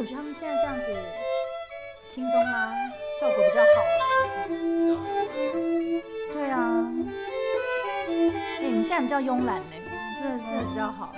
[0.00, 0.86] 我觉得他们现在这样子
[2.08, 2.72] 轻松啦，
[3.20, 3.84] 效果比较好。
[6.32, 6.88] 对啊，
[8.08, 9.76] 哎、你们现在比较慵懒呢，
[10.16, 11.12] 这这比较好。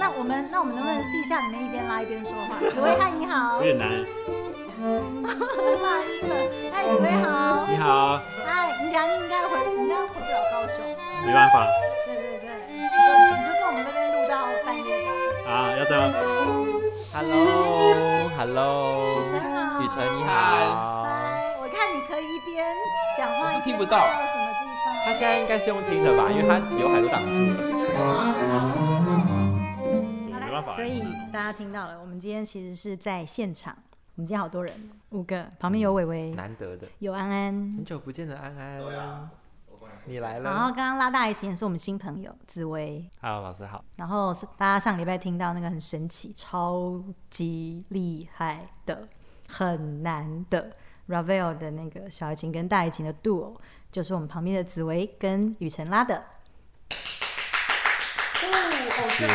[0.00, 2.58] 那我们那我们能不能试一下，你们一边拉一边说话？
[2.74, 3.62] 紫薇，嗨，你好有。
[3.62, 3.88] 点难。
[4.82, 6.34] 骂音了，
[6.72, 7.66] 嗨，紫薇好。
[7.70, 10.82] 你好，嗨，你等下你应该回，你应该回不了高雄。
[11.24, 11.68] 没办法
[15.82, 16.12] 要这样。
[17.12, 21.02] Hello，Hello，雨辰好雨辰你好。
[21.02, 22.64] 嗨，我看你可以一边
[23.18, 24.94] 讲话，我是听不到到什么地方？
[25.04, 27.38] 他现在应该是用听的吧，因为他刘海都挡住了。
[30.40, 33.76] 没办法所以大家听到了，我们今天其实是在现场，
[34.14, 34.72] 我们今天好多人，
[35.10, 38.78] 五个，旁边有伟伟，难得的，有安安很，久不见的安安，
[40.04, 40.68] 你来了然后。
[40.68, 43.84] 刚刚拉大提琴的是我们新朋友紫薇，Hello，老师好。
[43.96, 49.08] 然后是大家上礼拜听到那个很神奇、超级厉害的、
[49.48, 50.74] 很难的
[51.08, 53.56] Ravel 的那个小提琴跟大提琴的 duo，
[53.90, 56.24] 就是我们旁边的紫薇跟雨辰拉的。
[59.04, 59.26] 谢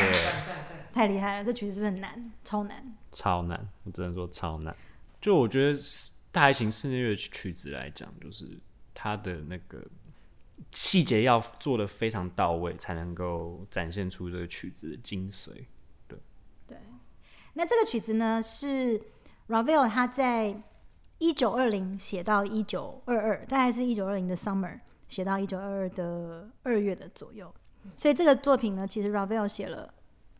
[0.94, 2.32] 太厉害了，这曲子是不是很难？
[2.44, 2.84] 超难。
[3.12, 4.76] 超难，我只能说超难。
[5.22, 8.60] 就我觉得是大提琴室内乐曲子来讲，就是
[8.94, 9.84] 它的那个
[10.72, 15.52] 细节要做的非常到位，才能够展现出这个曲子的精髓。
[16.08, 16.20] 对，
[16.68, 16.78] 对
[17.54, 19.02] 那这个曲子呢，是
[19.48, 20.62] Ravel 他在
[21.20, 27.54] 一九二零写到一九二二，大概是一九二零的 Summer 写到一九二二的二月的左右。
[27.96, 29.94] 所以这个作品呢，其实 Ravel 写了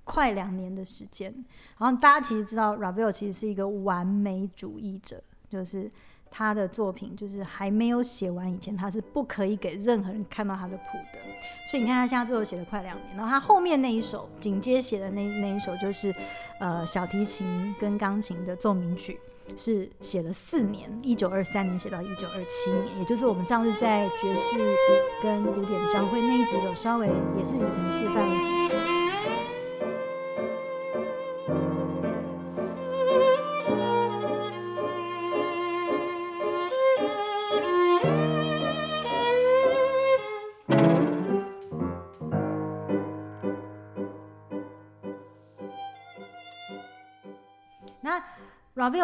[0.04, 1.34] 快两年的时间。
[1.78, 5.90] 然后大家其实知道，Ravel 其实是一个完美主义者，就是
[6.30, 11.20] 他的作品就是还没有写完以前，他是不可以给任何人看到他的谱的。
[11.70, 16.14] 所以你看他现在这首写了快两年，然后他后面那一首紧接写的那那一首就是
[16.60, 19.20] 呃小提琴跟钢琴的奏鸣曲。
[19.56, 24.58] 是写了四年，一九二三年写到一九二七年，也就是我们上次在爵士
[25.24, 28.67] 跟古典交汇那一集有稍微也是以前示范了几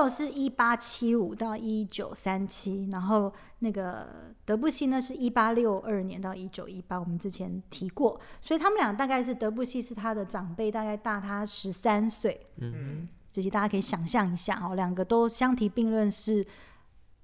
[0.09, 4.07] 是一八七五到一九三七，然后那个
[4.45, 16.45] 德布西呢是一八六二年到一九一八，我们之前提过，所以他们俩大概是德布西是他的长辈，大概大他十三岁，嗯，就是大家可以想象一下哦，两个都相提并论是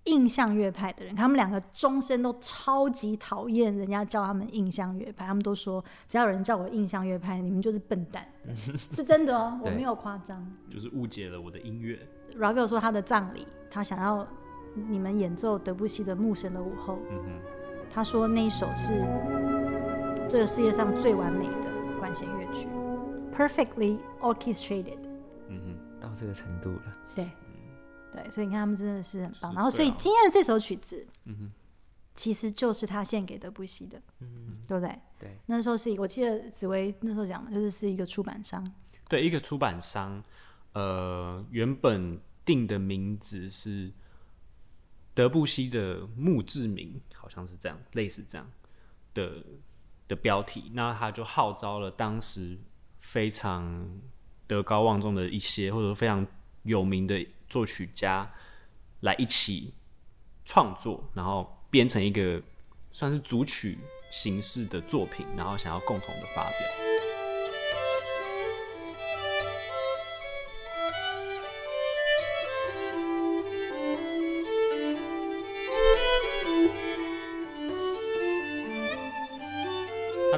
[0.06, 8.28] 印象乐派的人，他们两个终身都超级讨厌人家叫他们印象乐派，他们都说只要有人叫我印象乐派，你们就是笨蛋，
[8.92, 10.46] 是真的哦，我没有夸张。
[10.70, 12.00] 就是误解了我的音乐。
[12.40, 14.26] Ravel 说他的葬礼，他想要
[14.74, 16.94] 你们演奏德布西的《牧神的午后》。
[17.10, 17.42] 嗯哼，
[17.92, 19.06] 他说那一首是
[20.30, 22.68] 这个世界上最完美的管弦乐曲
[23.36, 24.98] ，perfectly orchestrated。
[25.50, 27.30] 嗯到这个程度了，对，
[28.14, 29.54] 对，所以你看他们真的是很棒。
[29.54, 31.52] 然后，所以今天的这首曲子，嗯哼，
[32.16, 34.98] 其实就是他献给德布西的，嗯，对不对？
[35.20, 38.66] 对，那时候是，我记得紫薇那时候讲的，就是是一个出版商，
[39.10, 40.24] 对，一个出版商，
[40.72, 42.18] 呃，原本
[42.50, 43.92] 定的名字是
[45.14, 48.52] 德布西的墓志铭，好像是这样，类似这样
[49.14, 49.46] 的
[50.08, 50.72] 的标题。
[50.74, 52.58] 那他就号召了当时
[53.02, 54.02] 非常
[54.48, 56.26] 德高望重的一些，或者说非常
[56.64, 58.28] 有名的作曲家
[59.02, 59.72] 来一起
[60.44, 62.42] 创作，然后编成一个
[62.92, 63.78] 算是组曲
[64.10, 66.89] 形式的作品，然后想要共同的发表。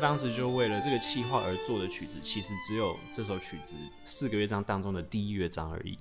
[0.01, 5.97] 当时就为了这个企划而做的曲子，其实只有这首曲子四个乐章当中的第一乐章而已。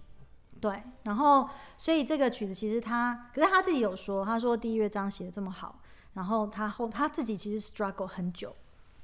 [0.61, 1.49] 对，然后
[1.79, 5.81] 所以这个曲子其实他，可是他自己有说，他说第一乐章写的这么好，
[6.15, 8.55] 然后他后他自己其实 struggle 很久，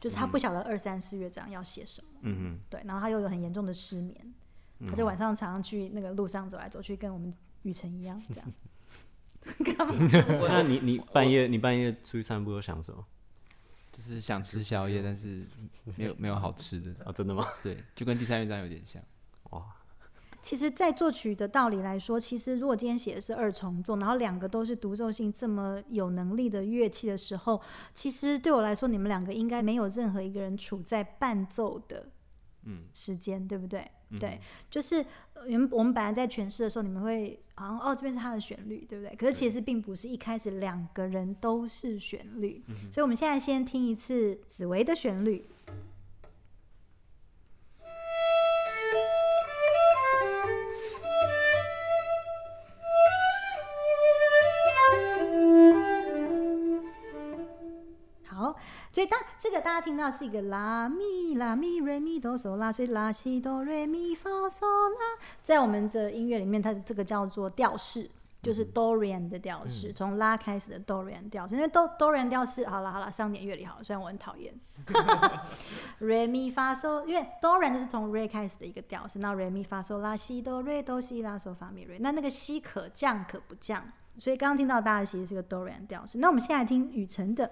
[0.01, 4.35] 就是他不晓得二三四乐章要写什么，嗯对，然后他又有很严重的失眠，
[4.87, 7.33] 他就晚上常常去那个路上走来走去，跟我们
[7.63, 8.53] 雨辰一样这样。
[10.49, 13.05] 那你你半夜你半夜出去散步都想什么？
[13.97, 15.43] 就是想吃宵夜，但是
[15.97, 16.91] 没有没有好吃的。
[17.03, 17.43] 啊， 真的吗？
[17.63, 19.03] 对，就跟第三乐章有点像。
[19.53, 19.65] 哇
[20.43, 27.59] 其实，在作曲的道理来说，其实如果今天写的是二重奏，然后两个都是独奏性这么有能力的乐器的时候，
[27.95, 32.07] 其实对我来说，你们两个应该没有任何一个人处在伴奏的
[32.65, 33.91] 嗯时间，对不对？
[34.21, 35.05] 对，就是
[35.35, 39.17] 呃你们我们本来在诠释的时候，你们会好像哦这边是它的旋律，对不对？
[39.17, 42.63] 可是其实并不是，一开始两个人都是旋律，
[42.93, 45.45] 所以我们现在先听一次紫薇的旋律。
[45.67, 45.73] 好，
[58.97, 64.99] 所以当这个大家听到是一个拉咪拉咪瑞咪哆嗦拉，所以拉西哆瑞咪发嗦拉，
[65.43, 68.09] 在我们的音乐里面，它这个叫做调式，
[68.41, 71.57] 就是 Dorian 的调式，从拉开始的 Dorian 调式。
[71.57, 74.55] 因为 Do Dorian 调式，好了好了，上点乐理好了，虽然我很讨厌。
[76.01, 86.17] 瑞咪发嗦，因为 Dorian 就是从 Re 开始的一个调式，那瑞咪发嗦拉西哆瑞哆西拉嗦发咪瑞，那那个西可降可不降，所以刚刚听到大家其实是个 Dorian 调式。
[86.17, 87.51] 那我们现在来听雨辰的。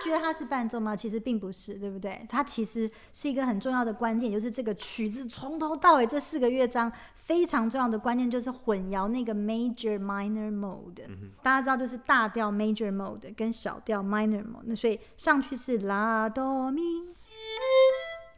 [0.00, 0.96] 觉得它是伴奏吗？
[0.96, 2.26] 其实并不是，对不对？
[2.28, 11.06] 它其实是一个很重要的关键，就是这个曲子从头到尾这四个乐章非常重要的关键就是混淆那个 major minor mode。
[11.42, 16.82] 大家知道，就是大调 major mode 跟小调 minor mode，那所以上去是拉哆咪，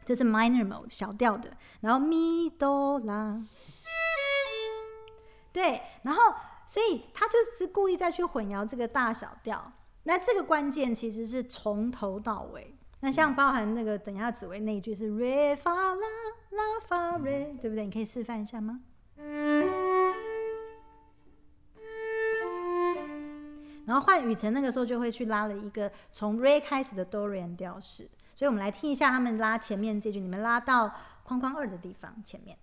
[0.05, 1.49] 这是 minor mode 小调的，
[1.81, 3.41] 然后咪哆拉，
[5.51, 6.21] 对，然后
[6.67, 9.71] 所以他就是故意再去混淆这个大小调。
[10.03, 12.75] 那这个关键其实是从头到尾。
[12.99, 16.07] 那像包含那个等一下紫薇那一句是 re fa la
[16.51, 17.83] la fa re，对不对？
[17.85, 18.79] 你可以示范一下吗？
[23.85, 30.89] 然后换雨辰那个时候就会去拉了一个从 re 开始的 Dorian 调式，所以我们来听一下他们拉前面这句，你们拉到
[31.23, 32.57] 框框二的地方前面。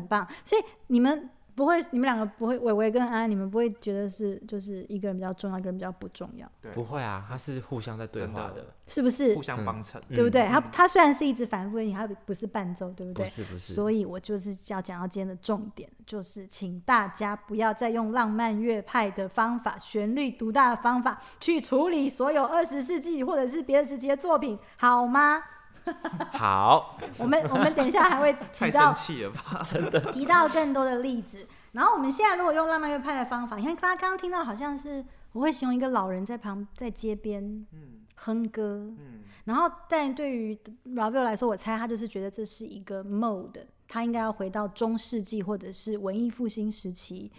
[0.00, 0.26] 很棒？
[0.44, 9.42] 所以你们不会，你们两个不会，伟伟跟安安，你们不会觉得是就是一个人比较重要，一个人比较不重要，对不会啊，他是互相在对话的的，是不是互？
[9.42, 10.00] 相帮衬。
[10.08, 10.46] 对不对？
[10.46, 13.26] 他他虽然是一直反复问你，他不是伴奏，对不不对？
[13.26, 25.42] 是不是，所以我就是要讲到今天的重点，就是请大家不要再用浪漫乐派的方法、旋律独大的方法去处理所有二十世纪或者是别的时期的作品，好吗？
[26.32, 29.66] 好，我们我们等一下还会太提到生气了吧？
[30.12, 31.46] 提到更多的例子。
[31.72, 37.42] 然后我们现在如果用浪漫乐派的方法，你看大家刚刚听到好像是我会形容一个老人在旁在街边
[37.72, 38.00] 嗯。
[38.22, 40.54] 哼歌，嗯，然后但对于
[40.88, 47.32] Ravel 来说，我猜他就是觉得这是一个 mode，他应该要回到中世纪或者是文艺复兴时期，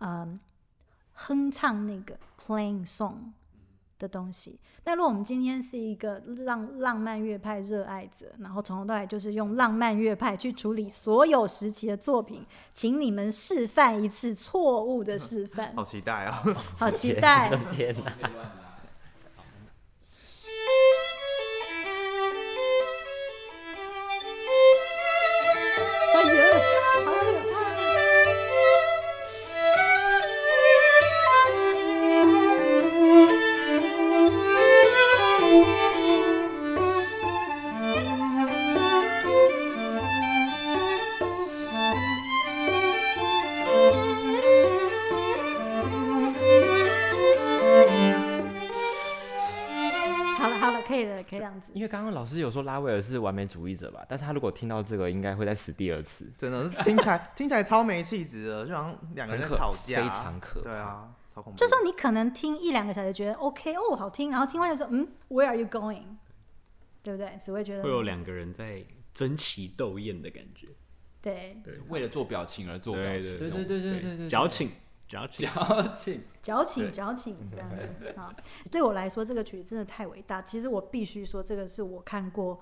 [0.00, 0.38] 嗯，
[1.14, 3.14] 哼唱那个 playing song
[3.98, 4.58] 的东西。
[4.84, 16.42] 那如果我们今天是一个浪浪漫乐派热爱者，然后从头到尾就是用浪漫乐派去处理所有时期的作品，请你们示范一次错误的示范， 好期待啊！
[16.76, 17.50] 好期待。
[17.70, 18.12] 天哪！
[52.86, 60.70] 威尔是完美主义者吧，但是他如果听到这个，应该会再死第二次，真的是听起来听起来超没气质的，就好像两个人在吵架，非常可怕。
[60.70, 61.58] 对啊，超恐怖。
[61.58, 66.04] 就说你可能听一两个小时觉得 OK 哦好听，然后听完就说嗯 Where are you going？
[67.02, 67.36] 对不对？
[67.40, 70.68] 只会觉得会有两个人在争奇斗艳的感觉。
[71.20, 74.70] 对为了做表情而做表情，对对对对对，矫情，
[75.06, 75.48] 矫情。
[75.48, 78.34] 矫情， 矫情对矫情这样子啊。
[78.70, 80.42] 对我来说，这个曲子真的太伟大。
[80.42, 82.60] 其实我必须说，这个是我看过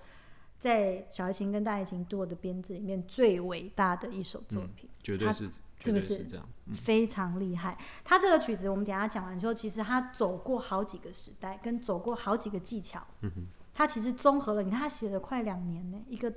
[0.59, 4.89] 在小提琴跟大提琴对我的编制里面最伟大的一首作品。
[4.91, 6.49] 它绝对是，是不是这样。
[6.75, 7.79] 非常厉害。
[8.03, 13.07] 他这个曲子，我们等下讲完之后，其实他走过好几个时代，跟走过好几个技巧。
[13.21, 16.33] 嗯哼，他其实综合了，你看他写了快两年呢，一个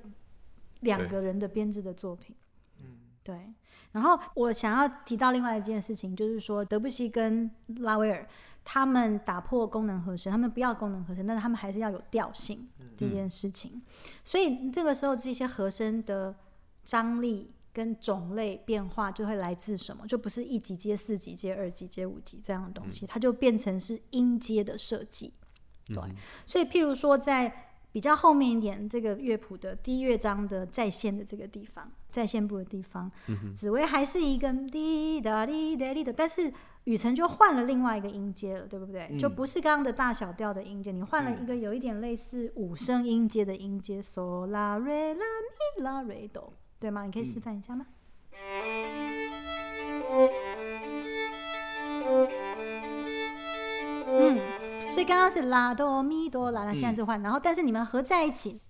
[0.82, 2.36] 两个人的编制的作品。
[2.82, 3.54] 嗯对，
[3.92, 8.28] 然后我想要提到另外一件事情，就是说德布西跟拉威尔
[8.64, 12.68] 他们打破功能和声，他们不要功能和声，但是他们还是要有调性
[12.98, 13.82] 这件事情。
[14.24, 16.36] 所以这个时候这些和声的
[16.84, 20.06] 张力跟种类变化就会来自什么？
[20.06, 25.34] 就不是一级接、四级接、二级接、五级这样的东西，它就变成是音阶的设计。
[25.86, 25.96] 对，
[26.46, 33.12] 所以譬如说在比较后面一点，这个乐谱的第一乐章的在线的这个地方，在线部的地方，
[33.56, 36.52] 紫薇还是一个滴答滴答滴的，但是
[36.86, 39.18] 雨辰就换了另外一个音阶了，对不对？
[39.18, 44.02] 就不是刚刚的大小调的音阶，你换了一个有一点类似五声音阶的音阶，
[46.80, 47.04] 对吗？
[47.04, 47.86] 你可以示范一下吗？
[54.10, 54.40] 嗯，
[54.92, 58.62] 所以刚刚是拉哆咪哆啦，那现在是换，然后但是你们合在一起，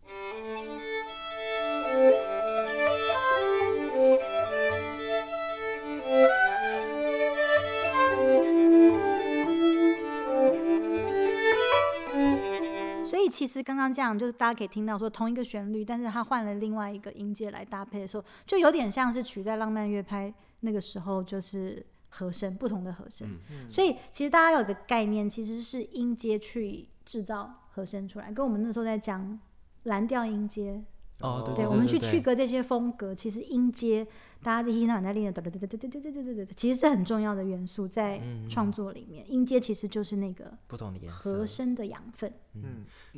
[13.28, 23.28] 以其实刚刚这样，就是大家可以听到说同一个旋律，但是他换了另外一个音阶来搭配的时候，就有点像是取代浪漫乐拍那个时候就是和声不同的和声。
[23.70, 29.40] 所以其实大家有个概念，其实是音阶去制造和声出来，跟我们那时候在讲
[29.84, 30.84] 蓝调音阶。
[31.20, 34.08] 哦，对对，我们去区隔这些风格，其实音阶
[34.44, 39.30] 大家一听到在练的，对对对对对对对对对对，其实是很重要的元素在创作里面。
[39.32, 42.32] 音阶其实就是那个不同的颜和色，声的养分。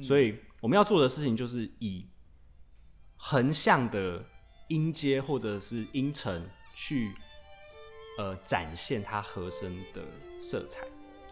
[0.01, 2.07] 所以我们要做的事情就是以
[3.17, 4.25] 横向的
[4.69, 7.13] 音阶或者是音程去
[8.17, 10.03] 呃展现它和声的
[10.39, 10.81] 色彩。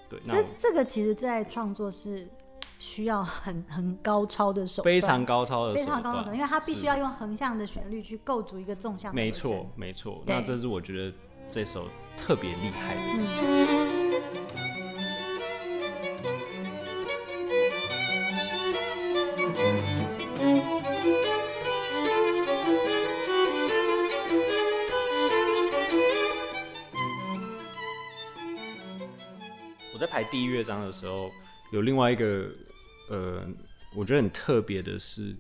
[0.09, 2.29] 对，那这这个其实，在创作是
[2.79, 10.23] 需要很很高超的手段，非常高超的手非，常高的手段，因为它必须要用横向的旋律去构筑一个纵向的没错，没错。
[10.25, 11.13] 那这是我觉得
[11.49, 13.45] 这首特别厉害的地方。
[20.39, 20.63] 嗯。
[29.93, 31.31] 我在排第一乐章的时候，
[31.71, 32.47] 有另外一个
[33.07, 33.47] 呃，
[33.95, 35.35] 我觉得很特别的是，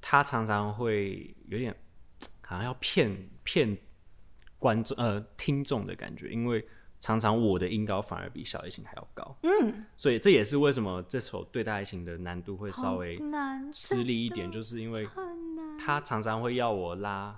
[0.00, 1.74] 他常常会有点
[2.42, 3.76] 好像要骗骗
[4.58, 6.66] 观众呃听众的感觉，因为
[6.98, 13.18] 常常我的音高反而比小提琴还要高，嗯，所以这也是为什么这首对大提琴的难度会稍微
[13.72, 15.08] 吃力一点，就是因为。
[15.82, 17.34] 他常常会要我拉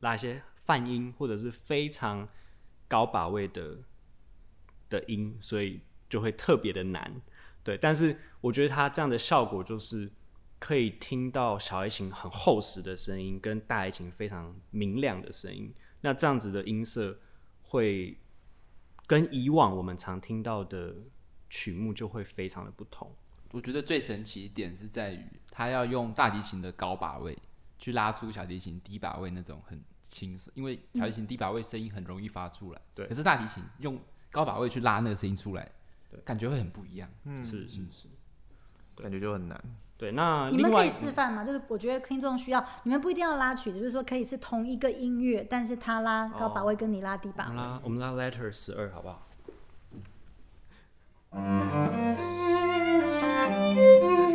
[0.00, 2.28] 拉一些泛音或者是非常
[2.88, 3.78] 高把位的
[4.90, 7.10] 的音，所以就会特别的难。
[7.64, 10.10] 对，但是我觉得它这样的效果就是
[10.58, 15.74] 可以听到小提琴很厚实的声音，跟大提琴非常明亮的声音。
[16.00, 17.18] 那这样子的音色
[17.62, 18.18] 会
[19.06, 20.94] 跟以往我们常听到的
[21.50, 23.14] 曲目就会非常的不同。
[23.52, 27.36] 我觉得最神奇一点是在于，它要用大提琴的高把位
[27.78, 33.98] 去拉出小提琴低把位那种很轻松，因为小提琴低把位声音很容易发出来，对可是大提琴用
[34.30, 35.70] 高把位去拉那个声音出来，
[36.24, 37.08] 感觉会很不一样。
[37.24, 38.08] 嗯，是是是，
[39.02, 39.60] 感觉就很难。
[39.96, 40.12] 对。
[40.12, 41.44] 那你们可以示范吗？
[41.44, 47.50] 就是我觉得听众需要，你们不一定要拉曲子，就是说可以是同一个音乐，但是他拉高把位跟你拉低把位。
[47.50, 49.22] 我们拉我们拉 letter 十二好不好？
[51.30, 51.40] 那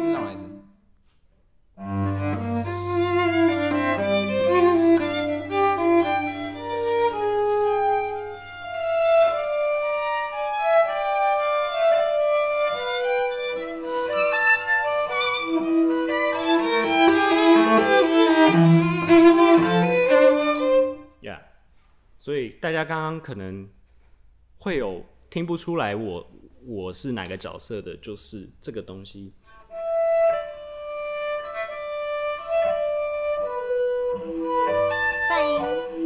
[22.71, 23.69] 大家刚刚可能
[24.59, 26.31] 会有听不出来我
[26.65, 29.33] 我是哪个角色的，就是这个东西。
[35.29, 35.59] 泛音，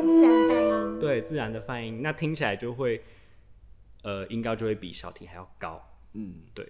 [0.10, 1.00] 自然泛音。
[1.00, 3.04] 对自然的泛音，那听起来就会，
[4.02, 5.80] 呃，音高就会比小提还要高，
[6.14, 6.68] 嗯，对，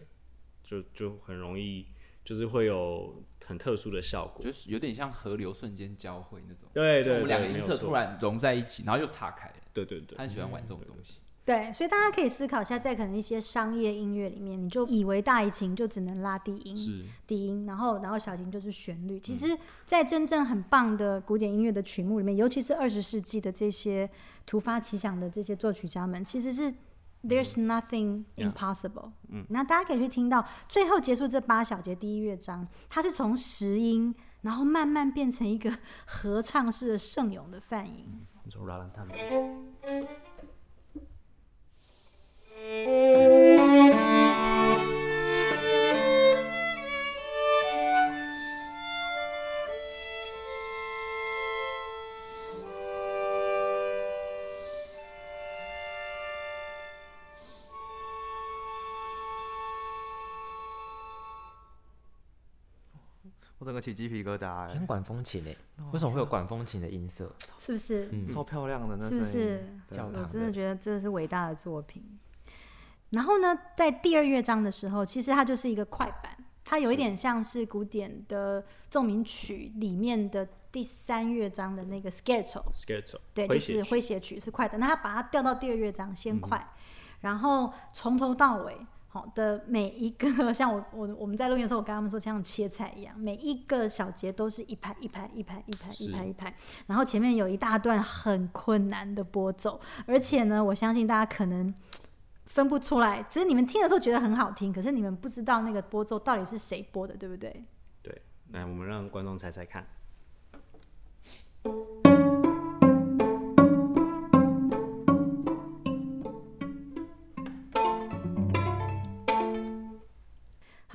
[0.61, 1.87] 就就很容易，
[2.25, 4.43] 就是会有很特殊的效果。
[4.43, 6.67] 就是有点像河流瞬间交汇那种。
[6.73, 9.55] 对对我们两个音色突然融在一起，然后又岔开了。
[9.83, 11.15] 对对对他，很喜欢玩这种东西。
[11.43, 19.19] 对，所以大家可以思考一下，在可能一些商业音乐里面，你就以为大提琴就只能拉低音，是低音，然后然后小提琴就是旋律。
[19.19, 19.55] 其实，
[19.85, 24.09] 在真正很棒的古典音乐的曲目里面，尤其是二十世纪的这些
[24.47, 26.73] 突发奇想的这些作曲家们，其实是
[27.23, 29.11] There's nothing impossible。
[29.29, 35.71] 嗯，那大家可以去听到最后结束这八小节第一乐章，它是从实音，然后慢慢变成一个
[36.07, 38.25] 合唱式的圣咏的泛音。
[38.45, 39.17] 你说拉兰他们，
[63.75, 64.73] 个起鸡皮疙瘩哎。
[64.73, 65.57] 很，管风琴诶，
[65.91, 67.29] 为什么会有管风琴的音色？
[67.59, 68.25] 是不是？
[68.25, 69.95] 超漂亮的那是不是我
[70.31, 71.09] 真的的觉得这是？
[71.09, 71.55] 伟大的。
[71.55, 72.03] 作品。
[73.11, 86.15] 然后呢，在第二乐章的时候，其实它就是一个快板，它有一点像是古典的奏鸣曲里面的第三乐章的那个 scherzo，Scherzo，对，就是诙谐曲是快的，那他把它调到第二乐章嗯。
[86.15, 86.73] 先快，
[87.21, 88.75] 然后从头到尾。
[89.15, 96.53] 好的，每一个 像我我我们在录音的时候，我跟他们说像切菜一样，每一个小节都是一拍一拍一拍一拍一是拍一拍，
[96.87, 101.73] 然后前面有一大段很困难的播奏，而且呢，我相信大家可能
[102.43, 107.63] 分不出来，只是你们听的时候觉得很好听，可是你们不知道那个播奏到底是谁播的，对不对？
[108.03, 109.87] 对，来我们让观众猜猜看。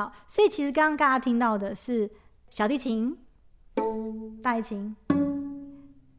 [0.00, 2.10] 好，所以其实刚刚大家听到的是
[2.48, 3.14] 小提琴、
[4.42, 4.96] 大提琴、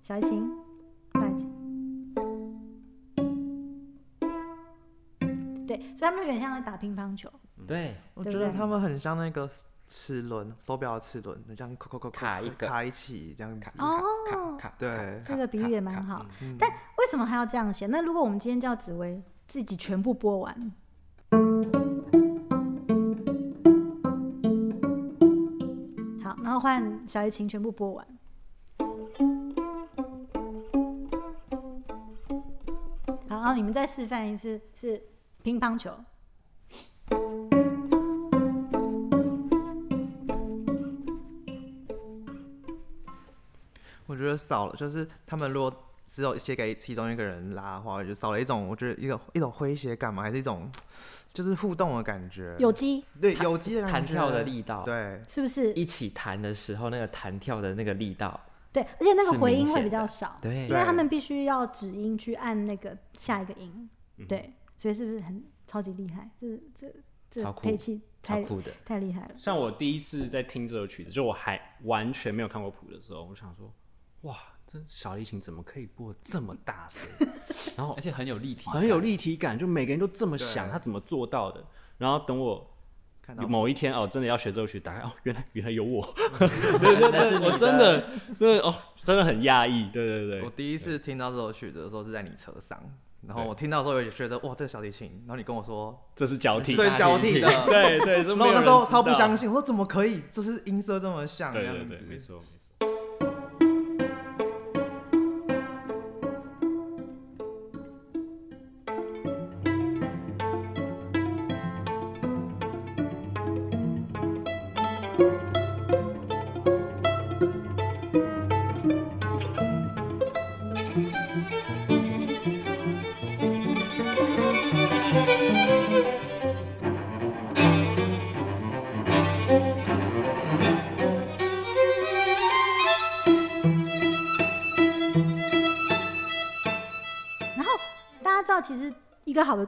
[0.03, 0.51] 小提琴、
[1.13, 1.50] 大提琴，
[5.65, 7.27] 对，所以他们有点像在打乒乓球。
[7.67, 9.50] 对，我觉得他们很像那个
[9.88, 13.67] 齿轮，手表的齿轮，就这样扣扣扣扣卡一个卡一起这样子。
[13.79, 17.88] 哦卡卡，对，这个比喻也蛮好，嗯但为什么还要这样写？
[17.88, 20.71] 那如果我们今天叫紫薇自己全部播完，
[26.51, 28.05] 然后换小提琴全部播完。
[33.30, 35.02] 好，然后你们再示范一次是
[35.43, 35.97] 乒乓球。
[44.06, 45.73] 我觉得少了，就是他们如果
[46.13, 50.69] 只有写给其中一个人拉的话，就少了一种我觉得一种一种诙谐感嘛，还是一种
[51.34, 52.54] 就是互动的感觉。
[52.60, 55.71] 有机对有机的感觉弹跳的力道，，对，是不是？
[55.74, 58.38] 一起弹的时候那个弹跳的那个力道，
[58.74, 66.30] 对，而且那个回音会比较少，对因为他们必须要指音去按那个下一个音，嗯对，所以是不是很超级厉害？
[66.41, 66.93] 这这
[67.30, 68.69] 这配器太酷的。
[68.84, 69.32] 太厉害了。
[69.38, 73.74] 像我第一次在听这首曲子，就我还完全没有看过谱的时候，我想说，
[74.24, 74.36] 哇，
[74.67, 77.08] 这小提琴怎么可以播这么大声？
[77.76, 79.00] 然后而且很有立体，很有。
[79.00, 81.63] 立体感，就每个人都这么想，他怎么做到的？
[81.97, 82.71] 然后等我
[83.21, 86.02] 看到某一天哦，真的要学这首曲，打开哦，原来原来有我，
[86.39, 86.47] 对
[86.80, 92.80] 对对，我真的真的哦，真的很讶异，对对对，我第一次听到这首曲子的时候是在你车上，
[93.28, 102.61] 然后我听到的时候也觉得哇，这个小提琴，然后你跟我说这是交替，对大交替的，对对，然后那时候超不相信，我说怎么可以，就是音色这么像这样子，对对对，没错没错。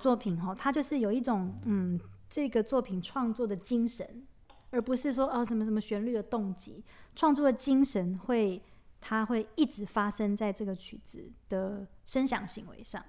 [0.04, 4.28] 作品哈，它就是有一种嗯，这个作品创作的精神，
[4.72, 6.84] 而不是说哦什么什么旋律的动机，
[7.16, 8.62] 创作的精神会。
[9.06, 13.04] 它会一直发生在这个曲子的声响行为上，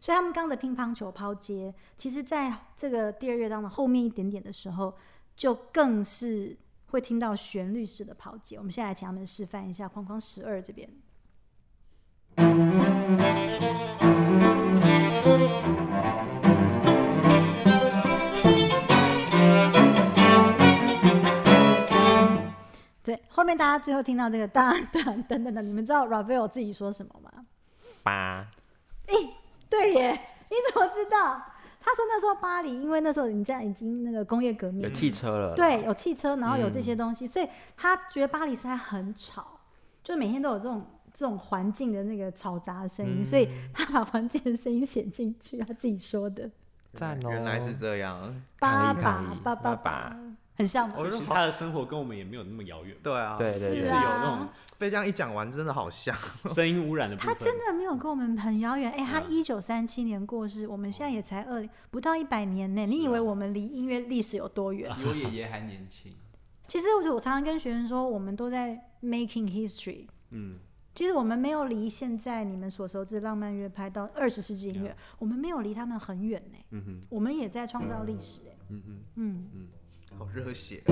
[0.00, 4.94] 所以他们刚刚的乒乓球抛接，其实在这个第二乐章的后面一点点的时候，
[5.34, 6.56] 就更是
[6.90, 8.58] 会听到旋律式的抛接。
[8.58, 10.88] 我们现在来请他们示范一下框框十二这边。
[23.02, 27.30] 对，后面大家最后听到这个当当等等等，你们知道 Ravel 自己说什么吗？
[28.02, 28.46] 八，
[29.68, 30.10] 对耶，
[30.48, 31.42] 你怎么知道？
[31.82, 39.58] 他说那时候巴黎，因为那时候你这样已经那个工业革命有汽车了，，对，有汽车，然后有这嗯些东西，所以他觉得巴黎实在很吵，
[40.02, 40.84] 就每天都有这种
[41.14, 46.50] 这种环境的那个嘈杂的声音，所以嗯他把环境的声音写进去，他自己说的。
[46.92, 47.30] 赞哦！
[47.30, 50.16] 原来是这样，爸爸抗议抗议爸爸爸爸，
[50.60, 50.94] 很像吗？
[50.98, 56.14] 我就其实他的生活跟我们也没有那么遥远，对啊，对对对是有那种被这样一讲完，真的好像。
[56.46, 57.32] 声音污染的部他。
[57.34, 62.84] 真的没有跟我们很遥远，哎、他嗯一九三七年过世，我们现在也才二不到一百年呢。
[62.84, 64.94] 你以啊为我们离音乐历史有多远？
[64.96, 66.14] 比我爷爷还年轻。
[66.68, 70.06] 其实我我常常跟学生说，我们都在 making history。
[70.30, 70.58] 嗯，
[70.94, 76.58] 其实我们没有离现在你们所熟知的浪漫乐派到二十世纪音乐我们没有离他们很远呢。
[76.70, 78.56] 嗯哼，我们也在创造历史哎。
[78.68, 79.68] 嗯哼，嗯，
[80.18, 80.82] 好热血，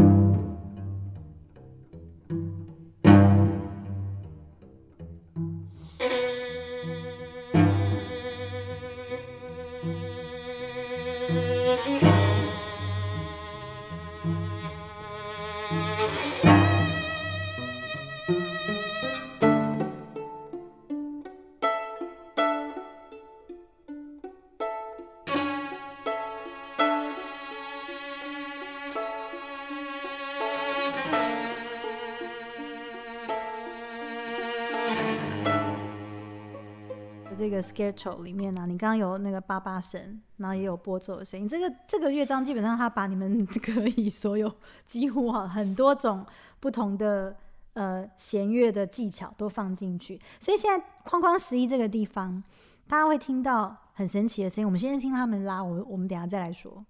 [37.58, 41.48] 个 schedule 里面呢、啊，你刚刚有那个叭叭声，然后也有拨奏的声音。
[41.48, 44.52] 这个这个乐章基本上它把你们可以所有
[44.86, 46.24] 几乎啊很多种
[46.60, 47.36] 不同的
[47.72, 50.20] 呃弦乐的技巧都放进去。
[50.38, 52.42] 所以现在框框十一这个地方，
[52.86, 54.66] 大家会听到很神奇的声音。
[54.66, 56.84] 我们先听他们拉，我我们等下再来说。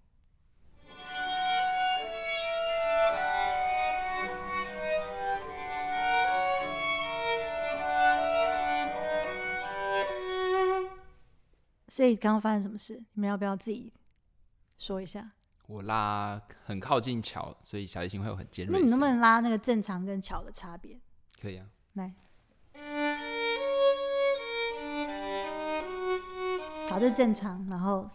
[11.98, 12.94] 所以刚刚发生什么事？
[13.14, 13.92] 你们要不要自己
[14.76, 15.32] 说一下？
[15.66, 18.84] 我拉很靠近桥，所以小提琴会有很尖锐那。
[18.84, 20.96] 你能不能拉那个正常跟桥的差别？
[21.42, 21.66] 可以啊？
[21.94, 22.14] 来，
[26.88, 28.08] 好，这正常，然后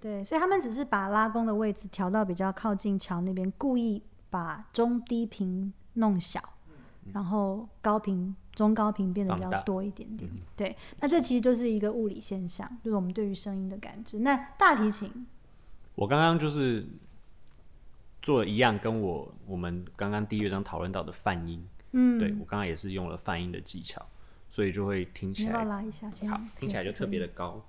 [0.00, 6.53] 对，所以他们只是把拉弓的位置调到比较靠近桥那边，故意把中低频弄小，
[7.12, 10.30] 然后高频、中高频变得比较多一点点。
[10.56, 14.20] 对，那这其实就是一个物理现象，就是我们对于声音的感知。
[14.20, 15.26] 那大提琴，
[15.94, 16.86] 我刚刚就是
[18.22, 24.04] 做了一样，跟我我们刚刚第一乐章讨论到的泛音，嗯，对我刚刚也是用了泛音的技巧，
[24.48, 26.10] 所以就会听起来拉一下？
[26.30, 27.62] 好，听起来就特别的高。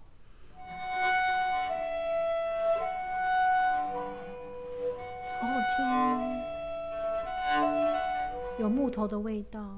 [5.42, 6.55] 好好听哦，
[8.60, 9.78] 有木头的味道。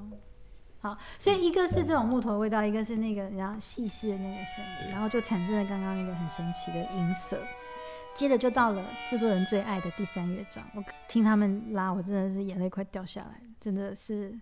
[0.80, 7.40] 好，所以一个是这种木头的味道，一个是那个然后细细的那个声音，然后就产生了刚刚那个很神奇的音色。
[8.14, 14.38] 接着就到了制作人最爱的第三乐章，我听他们拉，我真的是眼泪快掉下来，真的是。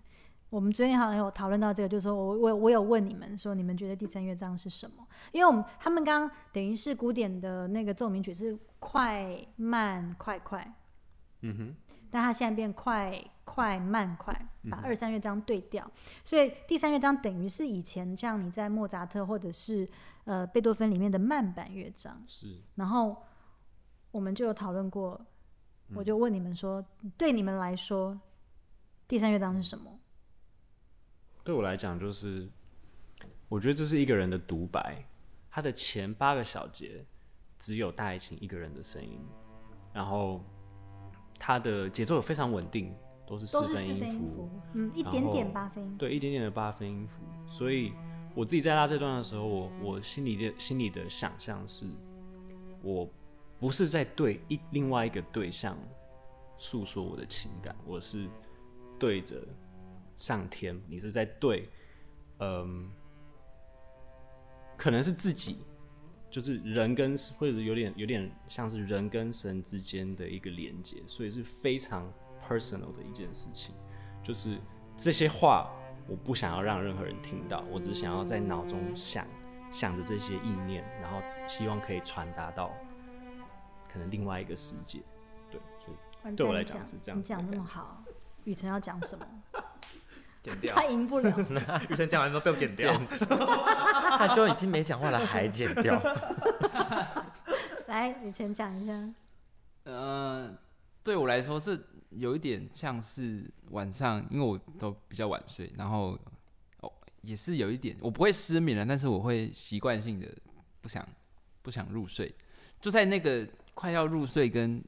[0.49, 5.05] 我们昨天好像有讨论到这个，就是说我我我有问你们说，你们觉得第三乐章是什么？
[5.33, 10.73] 因为我们他们刚刚等于是古典的那个奏鸣曲是快慢快快，
[11.41, 11.75] 嗯哼，
[12.09, 14.33] 但它现在变快快慢快，
[14.63, 15.89] 嗯把二三乐章对调，
[16.25, 19.87] 所以第三乐章等于是以前像你在莫扎特或者是
[20.25, 22.61] 呃贝多芬里面的慢板乐章，是。
[22.75, 23.23] 然后
[24.11, 25.19] 我们就有讨论过，
[25.87, 25.95] 嗯。
[25.95, 26.85] 我就问你们说，
[27.17, 28.19] 对你们来说，
[29.07, 29.97] 第三乐章是什么？
[31.45, 32.49] 对我来讲，就是
[33.47, 35.01] 我觉得这是一个人的独白，
[35.49, 37.05] 他的前八个小节
[37.57, 39.25] 只有大提琴一个人的声音，
[39.93, 40.43] 然后
[41.39, 42.93] 他的节奏也非常稳定，
[43.27, 47.21] 都是四分音符，，嗯，一点点八分音符，对，一点点的八分音符。
[47.45, 47.91] 所以
[48.33, 51.85] 我自己在拉这段的时候，我我心里的心里的想象是，
[52.81, 53.07] 我
[53.59, 55.77] 不是在对一另外一个对象
[56.57, 58.29] 诉说我的情感，我是
[58.97, 59.45] 对着
[60.15, 61.67] 上天，你是在对，
[62.39, 62.89] 嗯，
[64.77, 65.57] 可能是自己，
[66.29, 72.09] 就是人跟或者有点有点像是人跟神之间的一个连接，所以是非常
[72.45, 73.73] personal 的一件事情。
[74.23, 74.57] 就是
[74.97, 75.71] 这些话，
[76.07, 79.25] 我不想要让任何人听到，我只想要在脑中想
[79.71, 82.71] 想着这些意念，然后希望可以传达到
[83.91, 85.01] 可能另外一个世界。
[85.49, 85.93] 对，所
[86.29, 88.03] 以对我来讲讲是这样你讲那么好，
[88.43, 89.25] 雨辰要讲什么？
[90.43, 90.85] 剪掉他。
[90.85, 91.33] 赢不了。
[91.89, 92.93] 雨辰讲完都被我剪掉。
[94.17, 96.01] 他就已经没讲话了，还剪掉。
[97.87, 98.93] 来，雨辰讲一下。
[99.83, 100.53] 呃，
[101.03, 101.77] 对我来说，这
[102.09, 106.17] 有一点像是晚上，因为我都比较晚睡，然后
[106.81, 106.91] 哦，
[107.21, 110.27] 也是有一点，我不会失眠了，但是我会习惯性的
[110.81, 111.07] 不想
[111.61, 112.33] 不想入睡，
[112.79, 114.83] 就在那个快要入睡跟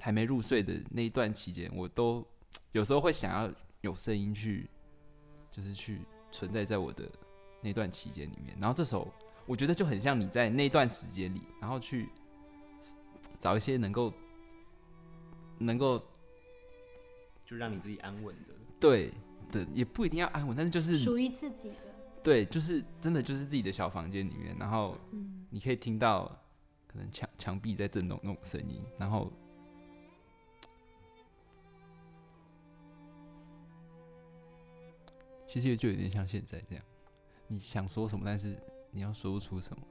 [0.00, 2.26] 还没入睡的那一段期间，我都
[2.72, 4.68] 有时候会想要有声音去，
[5.50, 6.00] 就是去
[6.32, 7.10] 存在在我的
[7.62, 8.56] 那段期间里面。
[8.60, 9.08] 然后这首
[9.46, 12.08] 我觉得就很像你在那段时间里，然后去
[13.38, 14.12] 找一些能够
[15.58, 16.04] 能够
[17.46, 18.54] 就让你自己安稳的。
[18.78, 19.10] 对
[19.50, 21.76] 的，也不一定要安稳，但是就是属于自己的。
[22.22, 26.26] 对，就是真的就是自己的小房间里面，然后嗯，你可以听到
[26.88, 29.32] 可能墙墙壁在震动那种声音，然后
[35.46, 36.84] 其实就有点像现在这样，
[37.46, 38.58] 你想说什么，但是
[38.90, 39.82] 你要说不出什么，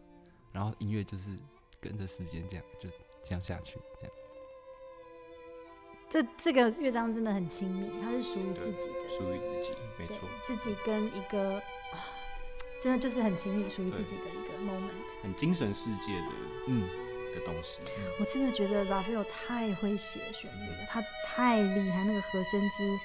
[0.51, 1.37] 然后音乐就是
[1.79, 2.89] 跟着时间这样就
[3.23, 4.15] 这样下去，这样
[6.09, 11.55] 这这个乐章真的很亲密，它是属于自己的，属于自己，没对错，，自己跟一个
[11.91, 12.07] 啊，
[12.81, 15.23] 真的就是很亲密，属于自己的一个 moment。
[15.23, 16.27] 很精神世界的
[16.67, 16.87] 嗯，
[17.35, 17.79] 的东西。
[18.19, 22.99] 我真的觉得 Ravel 太会写旋律了，他太厉害，那个和声之。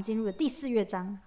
[0.00, 1.18] 们进入了第四乐章。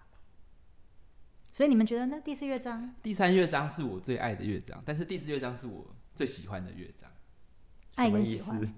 [1.52, 2.20] 所以你们觉得呢？
[2.26, 7.08] 第四乐章第三乐章是我最爱的乐章，但是第四乐章是我最喜欢的乐章。
[7.94, 8.76] 爱什么意思跟喜欢，？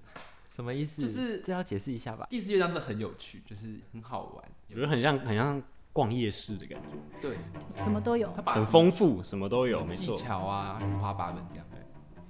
[0.54, 1.00] 什么意思？
[1.00, 2.26] 就是这要解释一下吧。
[2.28, 6.88] 第四乐章真的很有趣，就是很好玩，我觉得很像很像逛夜市的感觉，
[7.22, 7.38] 对，
[7.82, 10.14] 什么都有很丰富，什么都有，没错。
[10.14, 11.66] 巧啊，五花八门这样。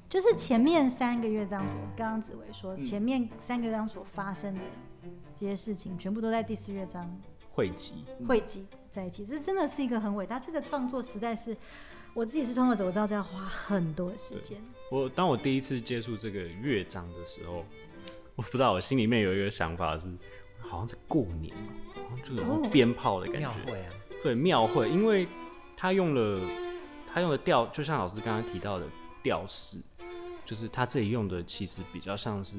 [0.09, 4.61] 就是前面三个乐章所，刚刚紫薇说，嗯前面三个乐章所发生的
[5.35, 7.21] 这些事情，全部都在第四乐章
[7.57, 9.25] 汇集，汇集在一起。
[9.25, 11.57] 这真的是一个很伟大，这个创作实在是，
[12.13, 14.63] 我自己是创作者，我知道这要花很多的时间。
[14.91, 17.65] 我当我第一次接触这个乐章的时候，
[18.35, 20.07] 我不知道我心里面有一个想法是，
[20.59, 21.51] 好像在过年
[21.95, 23.73] 哦，好像就是有鞭炮的感觉庙觉。
[23.73, 23.93] 会啊，
[24.23, 25.27] 对，庙会，因为
[25.79, 26.39] 他用了
[27.11, 28.87] 他用的调，就像老师刚刚提到的
[29.23, 29.79] 调式，
[30.45, 32.59] 就是他这里用的其实比较像是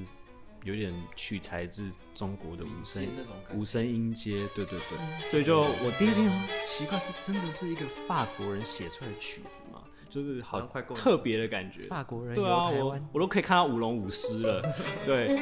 [0.67, 3.07] 有点取材自中国的五声。
[3.53, 6.29] 五声音阶，对对对，所以就我第一次听，
[6.65, 9.81] 奇怪，这真的是一个法国人写出来的曲子吗？
[10.09, 10.59] 就是好
[10.93, 11.87] 特别的感觉。
[11.87, 14.61] 法国人对啊，我游台湾，我都可以看到舞龙舞狮了。
[15.05, 15.39] 对，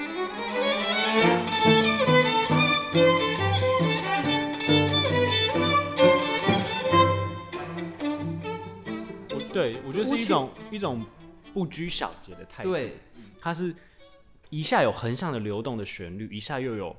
[9.30, 11.04] 我对我觉得是一种一种
[11.54, 12.98] 不拘小节的态度。，对，
[13.40, 13.74] 他是
[14.50, 16.96] 一下有横向的流动的旋律，一下又有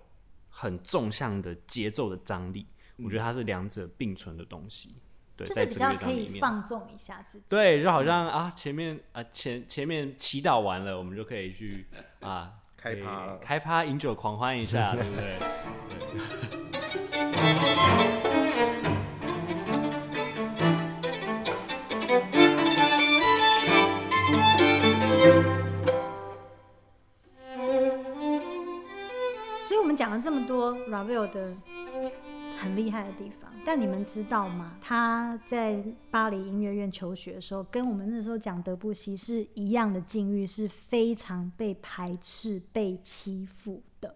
[0.48, 2.66] 很纵向的节奏的张力。
[2.98, 4.96] 我觉得它是两者并存的东西。
[5.36, 6.40] 对，就是比在这个较可以乐章里面。
[6.40, 7.44] 放纵一下自己。
[7.48, 11.86] 对，就好像啊，前面啊前前面祈祷完了，我们就可以去
[12.20, 15.38] 啊开趴了开趴饮酒狂欢一下，对不对？
[16.50, 16.65] 所
[29.96, 31.56] 们讲了这么多 Ravel 的
[32.58, 34.76] 很厉害的地方，但你们知道吗？
[34.82, 44.14] 他在巴黎音乐院求学的时候，跟我们那时候讲德布西是一样的境遇，是非常被排斥、被欺负的。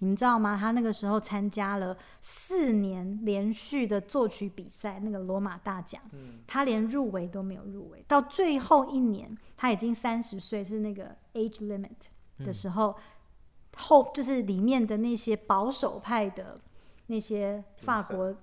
[0.00, 0.58] 你们知道吗？
[0.60, 6.02] 他那个时候参加了四年连续的作曲比赛，那个罗马大奖，
[6.48, 8.04] 他连入围都没有入围。
[8.08, 11.90] 到最后一年，他已经三十岁，是那个 age limit
[12.44, 12.96] 的时候，
[13.76, 16.60] 后就是里面的那些保守派的
[17.06, 18.34] 那些法国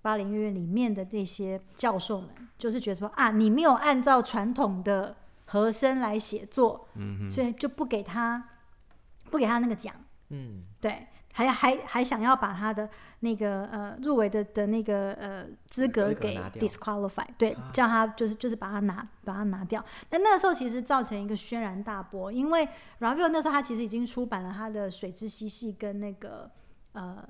[0.00, 6.88] 巴黎音乐院里面的那些教授们，就是觉得说啊，你没有按照传统的和声来写作，
[7.30, 8.48] 所以就不给他
[9.30, 9.94] 不给他那个奖。
[10.30, 12.88] 嗯，对，还还还想要把他的
[13.20, 19.84] 那个呃入围的的那个呃资格给 disqualify，对，叫他就是就是把他拿把他拿掉。
[20.08, 22.68] 但那个时候其实造成一个轩然大波，因为
[23.00, 26.50] Ravel 那时候他其实已经出版了他的《水之嬉戏》跟那个
[26.92, 27.26] 呃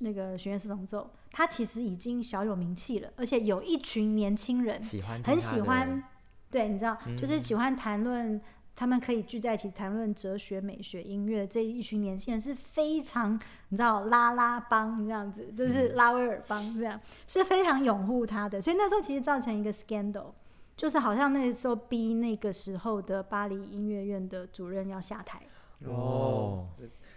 [0.00, 6.02] 那个弦乐四重奏，他其实已经小有名气了，而且有一群年轻人喜欢很喜欢，
[6.50, 8.40] 对，你知道，嗯就是喜欢谈论，
[8.76, 18.60] 他们可以聚在一起谈论哲学、美学、音乐这一群年轻人是非常，你知道拉拉帮这样子，就是嗯拉威尔帮这样，是非常拥护他的。
[18.60, 20.32] 所以那时候其实造成一个 scandal，
[20.76, 25.40] 就是好像那个时候逼那个时候的巴黎音乐院的主任要下台。
[25.86, 26.68] 哦，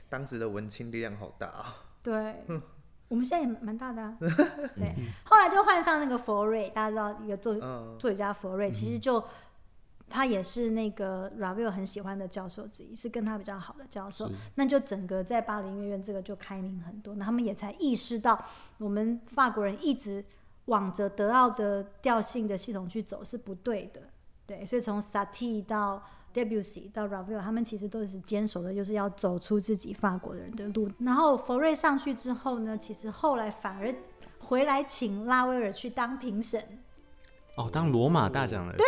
[0.10, 1.76] 当时的文青力量好大啊！
[2.04, 2.44] 对，
[3.08, 4.18] 我们现在也蛮蛮大的啊。
[4.20, 4.94] 对，
[5.24, 9.24] 后来就换上那个佛瑞，大家知道一个作嗯，作曲家佛瑞，其实就
[10.10, 14.30] 他也是那个 Ravel 很喜欢的教授之一，是跟他比较好的教授。
[14.56, 18.42] 那就整个在巴黎音乐院这个就开明很多，那他们也才意识到
[18.78, 20.24] 我们法国人一直
[20.66, 24.02] 往着德奥的调性的系统去走是不对的。
[24.46, 26.02] 对，所以从 Satie 到
[26.34, 30.90] Debussy 到 Ravel，他们其实都是坚守的，就是要走出自己法国人的路。
[31.00, 33.94] 然后佛瑞上去之后呢，其实后来反而
[34.40, 36.80] 回来请拉威尔去当评审。
[37.58, 38.86] 哦，当罗马大奖的对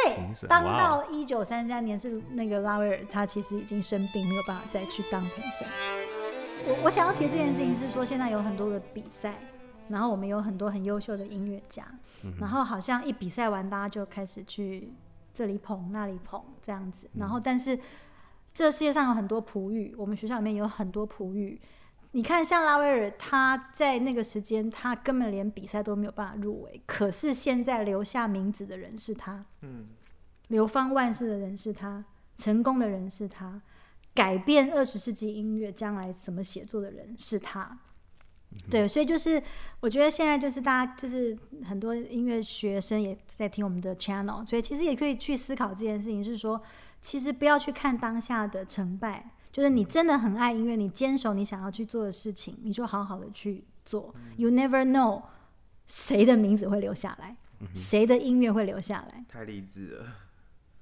[0.48, 5.68] 当到一九三三年是那个拉威尔，他其实已经生病，没有办法再去当评审。
[6.68, 9.40] 我我想要提这件事情是说，现在有很多的比赛，
[9.88, 11.84] 然后我们有很多很优秀的音乐家，
[12.24, 14.94] 嗯然后好像一比赛完，大家就开始去
[15.34, 17.80] 这里捧那里捧这样子，然后但是
[18.54, 21.60] 这个世界上有很多璞玉，我们学校里面有很多璞玉。
[22.12, 26.82] 你看，像拉威尔，他在那个时间，他根本连比赛都没有办法入围。
[26.88, 29.88] 可是现在留下名字的人是他，嗯，
[30.48, 32.04] 流芳万世的人是他，
[32.36, 33.62] 成功的人是他，
[34.16, 37.78] 改变二十世纪音乐将来怎么写作的人是他。
[38.68, 39.40] 对，所以就是
[39.80, 46.60] 我觉得现在就是大家就是很多音乐学生也在听我们的 channel，所以其实也可以去思考这件事情，是说
[47.00, 54.14] 其实不要去看当下的成败，就是你真的很爱音乐，你坚守你想要去做的事情，你就好好的去做。
[54.38, 55.24] You never know
[55.88, 57.38] 谁的名字会留下来，
[57.74, 59.26] 谁的音乐会留下来。
[59.28, 60.14] 太励志了，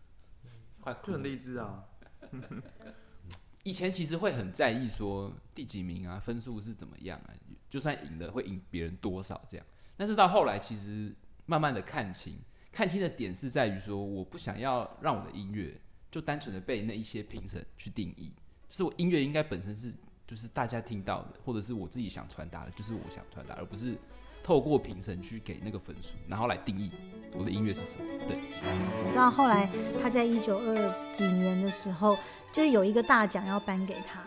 [0.82, 1.86] 快哭就很励志啊。
[3.64, 7.34] 以前其实会很在意说第几名啊，分数是怎么样啊，
[7.70, 9.66] 就算赢了会赢别人多少这样。
[9.96, 11.14] 但是到后来，其实
[11.46, 12.38] 慢慢的看清，
[12.72, 15.80] 看清的点是在于说，我不想要让我的音乐
[16.12, 18.32] 就单纯的被那一些评审去定义，
[18.70, 19.94] 是我音乐应该本身是
[20.28, 23.98] 就是大家听到的，或者是我自己想传达的，就是我想传达，而不是
[24.44, 26.92] 透过评审去给那个分数，然后来定义
[27.34, 28.60] 我的音乐是什么等级。
[29.06, 29.70] 你知道后来
[30.02, 32.18] 他在一九二几年的时候，
[32.52, 34.24] 就有一个大奖要颁给他，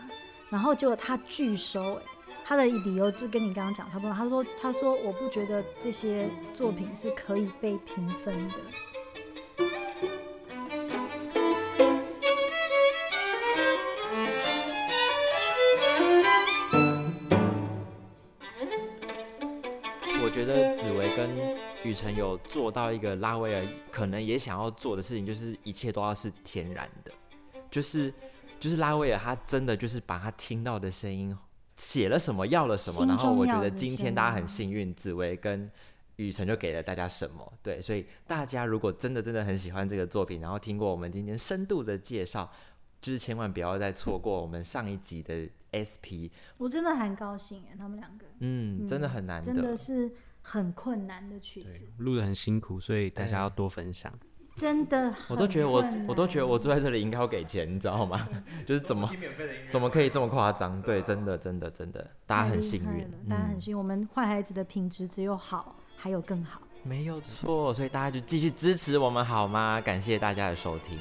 [0.49, 2.01] 然后结果他拒收、欸，
[2.43, 4.13] 他的理由就跟你刚刚讲差不多。
[4.13, 8.55] 他说：“他说我不觉得这些作品是可以被评分的。
[21.83, 27.11] 雨辰有做到一个拉威尔可能也想要做的事情，就是一切都要是天然的，
[27.69, 28.13] 就是
[28.59, 31.35] 就是拉威尔他真的就是把他听到的声音
[31.77, 35.69] 写了什么要了什么，然后我觉得今天大家很幸运，紫薇跟
[36.17, 42.51] 雨辰就给了大家什么，对，所以大家如果真的真的很喜欢这个作品，然后听过我们今天深度的介绍，
[43.01, 48.27] 就是千万不要再错过我们上一集的 SP，” 我真的很高兴哎，他们两个。
[48.41, 54.11] 嗯，真的很难真的是很困难的曲子，，录的很辛苦，所以大家要多分享。
[54.53, 58.27] 真的我都觉得我我都觉得我难坐在这里应该要给钱，你知道吗？
[58.67, 59.09] 就是怎么
[59.69, 60.79] 怎么可以这么夸张？
[60.81, 63.77] 对，真的真的真的，大家很幸运，大家很嗯，幸运。
[63.77, 66.61] 我们坏孩子的品质只有好，还有更好。
[66.83, 69.79] 没有错，所以大家就继续支持我们好吗？
[69.79, 70.99] 感谢大家的收听。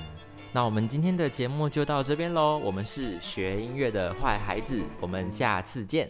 [0.53, 6.07] 那我们今天的节目就到这边喽，我们是学音乐的坏孩子，我们下次见，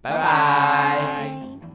[0.00, 1.71] 拜拜拜